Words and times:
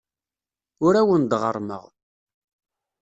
Ur 0.85 0.93
awen-d-ɣerrmeɣ. 1.01 1.83